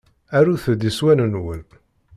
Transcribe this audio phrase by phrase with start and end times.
[0.37, 1.63] Arut-d iswan-nwen.